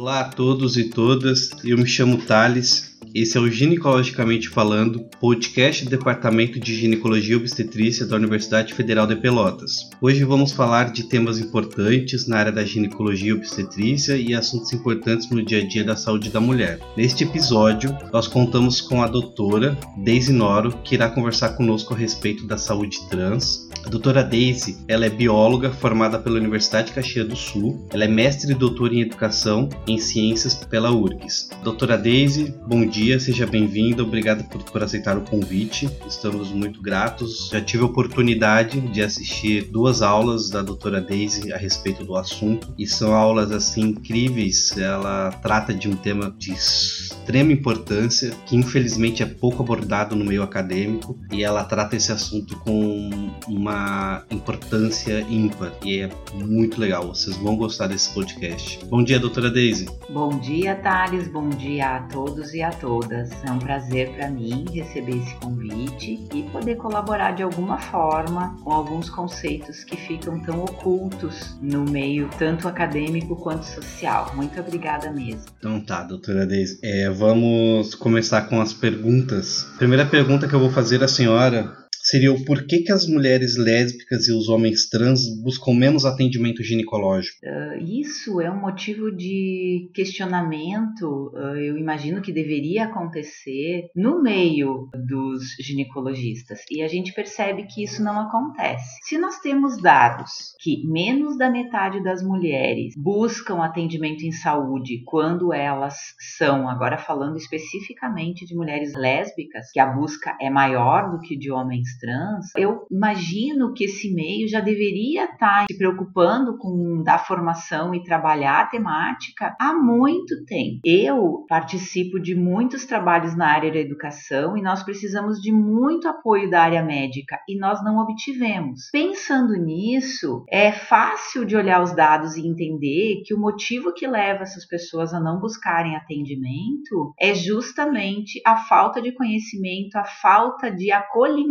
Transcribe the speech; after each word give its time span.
Olá 0.00 0.20
a 0.20 0.24
todos 0.24 0.78
e 0.78 0.84
todas, 0.84 1.50
eu 1.62 1.76
me 1.76 1.86
chamo 1.86 2.16
Thales 2.16 2.89
esse 3.14 3.36
é 3.36 3.40
o 3.40 3.50
Ginecologicamente 3.50 4.48
Falando, 4.48 5.04
podcast 5.20 5.84
do 5.84 5.90
Departamento 5.90 6.60
de 6.60 6.74
Ginecologia 6.74 7.34
e 7.34 7.36
Obstetrícia 7.36 8.06
da 8.06 8.16
Universidade 8.16 8.72
Federal 8.72 9.06
de 9.06 9.16
Pelotas. 9.16 9.90
Hoje 10.00 10.22
vamos 10.24 10.52
falar 10.52 10.92
de 10.92 11.04
temas 11.04 11.38
importantes 11.38 12.26
na 12.26 12.38
área 12.38 12.52
da 12.52 12.64
ginecologia 12.64 13.30
e 13.30 13.32
obstetrícia 13.32 14.16
e 14.16 14.34
assuntos 14.34 14.72
importantes 14.72 15.28
no 15.30 15.42
dia 15.42 15.58
a 15.58 15.66
dia 15.66 15.82
da 15.82 15.96
saúde 15.96 16.30
da 16.30 16.40
mulher. 16.40 16.78
Neste 16.96 17.24
episódio, 17.24 17.96
nós 18.12 18.28
contamos 18.28 18.80
com 18.80 19.02
a 19.02 19.08
doutora 19.08 19.76
Daisy 19.98 20.32
Noro, 20.32 20.78
que 20.84 20.94
irá 20.94 21.08
conversar 21.08 21.50
conosco 21.50 21.94
a 21.94 21.96
respeito 21.96 22.46
da 22.46 22.56
saúde 22.56 22.98
trans. 23.08 23.68
A 23.84 23.88
doutora 23.88 24.22
Daisy, 24.22 24.76
ela 24.86 25.06
é 25.06 25.10
bióloga 25.10 25.70
formada 25.70 26.18
pela 26.18 26.36
Universidade 26.36 26.88
de 26.88 26.94
Caxias 26.94 27.26
do 27.26 27.36
Sul. 27.36 27.86
Ela 27.92 28.04
é 28.04 28.08
mestre 28.08 28.52
e 28.52 28.54
doutora 28.54 28.94
em 28.94 29.00
educação 29.00 29.68
em 29.88 29.98
ciências 29.98 30.54
pela 30.54 30.92
URGS. 30.92 31.48
Doutora 31.64 31.96
Daisy, 31.96 32.54
bom 32.66 32.86
dia 32.86 32.99
dia, 33.00 33.18
seja 33.18 33.46
bem-vindo, 33.46 34.02
obrigado 34.02 34.44
por, 34.44 34.62
por, 34.62 34.82
aceitar 34.82 35.16
o 35.16 35.22
convite, 35.22 35.88
estamos 36.06 36.52
muito 36.52 36.82
gratos. 36.82 37.48
Já 37.50 37.58
tive 37.58 37.82
a 37.82 37.86
oportunidade 37.86 38.78
de 38.78 39.02
assistir 39.02 39.64
duas 39.70 40.02
aulas 40.02 40.50
da 40.50 40.60
doutora 40.60 41.00
Daisy 41.00 41.50
a 41.50 41.56
respeito 41.56 42.04
do 42.04 42.14
assunto 42.14 42.74
e 42.76 42.86
são 42.86 43.14
aulas 43.14 43.52
assim 43.52 43.80
incríveis. 43.80 44.76
Ela 44.76 45.30
trata 45.42 45.72
de 45.72 45.88
um 45.88 45.96
tema 45.96 46.34
de 46.36 46.52
extrema 46.52 47.52
importância 47.52 48.32
que 48.44 48.54
infelizmente 48.54 49.22
é 49.22 49.26
pouco 49.26 49.62
abordado 49.62 50.14
no 50.14 50.24
meio 50.24 50.42
acadêmico 50.42 51.18
e 51.32 51.42
ela 51.42 51.64
trata 51.64 51.96
esse 51.96 52.12
assunto 52.12 52.58
com 52.58 53.08
uma 53.48 54.24
importância 54.30 55.22
ímpar 55.30 55.72
e 55.82 56.00
é 56.00 56.10
muito 56.34 56.78
legal. 56.78 57.08
Vocês 57.08 57.34
vão 57.36 57.56
gostar 57.56 57.86
desse 57.86 58.12
podcast. 58.12 58.84
Bom 58.90 59.02
dia, 59.02 59.18
doutora 59.18 59.50
Daisy. 59.50 59.88
Bom 60.10 60.38
dia, 60.38 60.74
Thales. 60.74 61.28
Bom 61.28 61.48
dia 61.48 61.96
a 61.96 62.00
todos 62.00 62.52
e 62.52 62.62
a 62.62 62.70
todas 62.70 62.89
todas. 62.90 63.30
É 63.44 63.52
um 63.52 63.60
prazer 63.60 64.10
para 64.16 64.28
mim 64.28 64.64
receber 64.72 65.18
esse 65.18 65.32
convite 65.36 66.26
e 66.34 66.42
poder 66.50 66.74
colaborar 66.74 67.30
de 67.30 67.44
alguma 67.44 67.78
forma 67.78 68.58
com 68.64 68.72
alguns 68.72 69.08
conceitos 69.08 69.84
que 69.84 69.96
ficam 69.96 70.40
tão 70.40 70.64
ocultos 70.64 71.56
no 71.62 71.84
meio 71.84 72.28
tanto 72.36 72.66
acadêmico 72.66 73.36
quanto 73.36 73.64
social. 73.64 74.32
Muito 74.34 74.58
obrigada 74.58 75.08
mesmo. 75.12 75.44
Então 75.56 75.80
tá, 75.80 76.02
doutora 76.02 76.44
Deise. 76.44 76.80
É, 76.82 77.08
vamos 77.08 77.94
começar 77.94 78.42
com 78.48 78.60
as 78.60 78.72
perguntas. 78.72 79.68
Primeira 79.78 80.04
pergunta 80.04 80.48
que 80.48 80.54
eu 80.54 80.60
vou 80.60 80.70
fazer 80.70 81.04
à 81.04 81.06
senhora 81.06 81.80
seria 82.10 82.32
o 82.32 82.44
porquê 82.44 82.82
que 82.82 82.90
as 82.90 83.06
mulheres 83.06 83.56
lésbicas 83.56 84.26
e 84.26 84.32
os 84.32 84.48
homens 84.48 84.88
trans 84.88 85.28
buscam 85.42 85.72
menos 85.72 86.04
atendimento 86.04 86.60
ginecológico? 86.62 87.38
Uh, 87.44 87.84
isso 87.84 88.40
é 88.40 88.50
um 88.50 88.60
motivo 88.60 89.12
de 89.12 89.88
questionamento, 89.94 91.32
uh, 91.32 91.56
eu 91.56 91.78
imagino 91.78 92.20
que 92.20 92.32
deveria 92.32 92.84
acontecer 92.84 93.90
no 93.94 94.20
meio 94.20 94.88
dos 95.06 95.54
ginecologistas. 95.60 96.64
E 96.68 96.82
a 96.82 96.88
gente 96.88 97.12
percebe 97.12 97.64
que 97.64 97.84
isso 97.84 98.02
não 98.02 98.18
acontece. 98.18 98.98
Se 99.02 99.16
nós 99.16 99.38
temos 99.38 99.80
dados 99.80 100.54
que 100.60 100.84
menos 100.86 101.38
da 101.38 101.48
metade 101.48 102.02
das 102.02 102.22
mulheres 102.22 102.94
buscam 102.96 103.62
atendimento 103.62 104.24
em 104.24 104.32
saúde 104.32 105.02
quando 105.06 105.52
elas 105.52 105.94
são, 106.36 106.68
agora 106.68 106.98
falando 106.98 107.36
especificamente 107.36 108.44
de 108.44 108.54
mulheres 108.56 108.94
lésbicas, 108.94 109.70
que 109.72 109.78
a 109.78 109.86
busca 109.86 110.36
é 110.40 110.50
maior 110.50 111.12
do 111.12 111.20
que 111.20 111.36
de 111.36 111.52
homens 111.52 111.99
trans, 112.00 112.46
eu 112.56 112.86
imagino 112.90 113.72
que 113.72 113.84
esse 113.84 114.12
meio 114.12 114.48
já 114.48 114.60
deveria 114.60 115.26
estar 115.26 115.66
se 115.70 115.76
preocupando 115.76 116.56
com 116.56 117.02
dar 117.02 117.18
formação 117.18 117.94
e 117.94 118.02
trabalhar 118.02 118.60
a 118.60 118.66
temática 118.66 119.54
há 119.60 119.72
muito 119.74 120.44
tempo. 120.44 120.80
Eu 120.84 121.44
participo 121.48 122.18
de 122.18 122.34
muitos 122.34 122.84
trabalhos 122.84 123.36
na 123.36 123.46
área 123.46 123.70
da 123.70 123.78
educação 123.78 124.56
e 124.56 124.62
nós 124.62 124.82
precisamos 124.82 125.40
de 125.40 125.52
muito 125.52 126.08
apoio 126.08 126.50
da 126.50 126.62
área 126.62 126.82
médica 126.82 127.38
e 127.48 127.58
nós 127.58 127.84
não 127.84 127.98
obtivemos. 127.98 128.88
Pensando 128.90 129.54
nisso, 129.54 130.44
é 130.48 130.72
fácil 130.72 131.44
de 131.44 131.54
olhar 131.54 131.82
os 131.82 131.94
dados 131.94 132.36
e 132.36 132.46
entender 132.46 133.22
que 133.24 133.34
o 133.34 133.38
motivo 133.38 133.92
que 133.92 134.06
leva 134.06 134.42
essas 134.42 134.66
pessoas 134.66 135.12
a 135.12 135.20
não 135.20 135.38
buscarem 135.38 135.96
atendimento 135.96 137.12
é 137.20 137.34
justamente 137.34 138.40
a 138.46 138.56
falta 138.56 139.02
de 139.02 139.12
conhecimento, 139.12 139.96
a 139.96 140.04
falta 140.04 140.70
de 140.70 140.90
acolhimento 140.90 141.50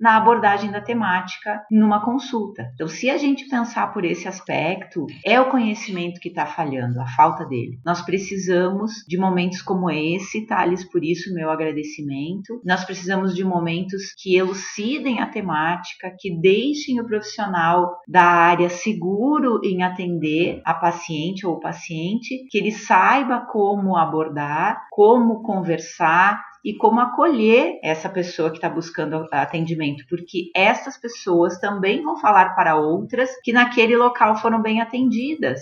na 0.00 0.16
abordagem 0.16 0.70
da 0.70 0.80
temática 0.80 1.64
numa 1.70 2.04
consulta. 2.04 2.70
Então, 2.74 2.88
se 2.88 3.10
a 3.10 3.18
gente 3.18 3.48
pensar 3.48 3.92
por 3.92 4.04
esse 4.04 4.28
aspecto, 4.28 5.06
é 5.24 5.40
o 5.40 5.50
conhecimento 5.50 6.20
que 6.20 6.28
está 6.28 6.46
falhando, 6.46 7.00
a 7.00 7.06
falta 7.06 7.44
dele. 7.44 7.78
Nós 7.84 8.02
precisamos 8.02 9.04
de 9.06 9.18
momentos 9.18 9.62
como 9.62 9.90
esse, 9.90 10.46
Thales, 10.46 10.84
por 10.84 11.04
isso 11.04 11.34
meu 11.34 11.50
agradecimento. 11.50 12.60
Nós 12.64 12.84
precisamos 12.84 13.34
de 13.34 13.44
momentos 13.44 14.12
que 14.20 14.36
elucidem 14.36 15.20
a 15.20 15.26
temática, 15.26 16.14
que 16.18 16.34
deixem 16.40 17.00
o 17.00 17.06
profissional 17.06 18.00
da 18.06 18.24
área 18.24 18.68
seguro 18.68 19.60
em 19.64 19.82
atender 19.82 20.60
a 20.64 20.74
paciente 20.74 21.46
ou 21.46 21.54
o 21.54 21.60
paciente, 21.60 22.46
que 22.50 22.58
ele 22.58 22.72
saiba 22.72 23.46
como 23.50 23.96
abordar, 23.96 24.86
como 24.90 25.42
conversar, 25.42 26.40
e 26.64 26.74
como 26.74 27.00
acolher 27.00 27.78
essa 27.82 28.08
pessoa 28.08 28.50
que 28.50 28.56
está 28.56 28.68
buscando 28.68 29.26
atendimento, 29.32 30.04
porque 30.08 30.50
essas 30.54 30.96
pessoas 30.96 31.58
também 31.58 32.02
vão 32.02 32.16
falar 32.16 32.54
para 32.54 32.76
outras 32.76 33.30
que 33.42 33.52
naquele 33.52 33.96
local 33.96 34.36
foram 34.36 34.62
bem 34.62 34.80
atendidas. 34.80 35.60